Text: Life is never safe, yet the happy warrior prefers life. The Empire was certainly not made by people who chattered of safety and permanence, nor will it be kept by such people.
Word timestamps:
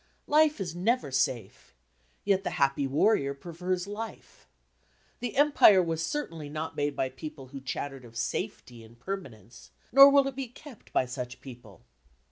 Life 0.25 0.59
is 0.59 0.75
never 0.75 1.11
safe, 1.11 1.75
yet 2.25 2.43
the 2.43 2.49
happy 2.57 2.87
warrior 2.87 3.35
prefers 3.35 3.85
life. 3.85 4.47
The 5.19 5.35
Empire 5.35 5.83
was 5.83 6.03
certainly 6.03 6.49
not 6.49 6.75
made 6.75 6.95
by 6.95 7.09
people 7.09 7.49
who 7.49 7.61
chattered 7.61 8.03
of 8.03 8.17
safety 8.17 8.83
and 8.83 8.99
permanence, 8.99 9.69
nor 9.91 10.09
will 10.09 10.27
it 10.27 10.35
be 10.35 10.47
kept 10.47 10.91
by 10.91 11.05
such 11.05 11.39
people. 11.39 11.83